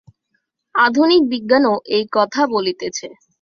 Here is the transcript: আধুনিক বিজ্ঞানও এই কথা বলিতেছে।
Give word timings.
আধুনিক 0.75 1.21
বিজ্ঞানও 1.29 1.73
এই 1.89 2.05
কথা 2.11 2.41
বলিতেছে। 2.47 3.07